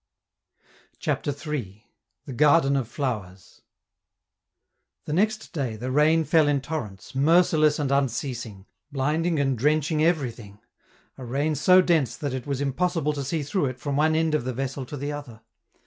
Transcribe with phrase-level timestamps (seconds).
[0.97, 1.85] CHAPTER III.
[2.25, 3.61] THE GARDEN OF FLOWERS
[5.05, 10.57] The next day the rain fell in torrents, merciless and unceasing, blinding and drenching everything
[11.19, 14.33] a rain so dense that it was impossible to see through it from one end
[14.33, 15.41] of the vessel to the other.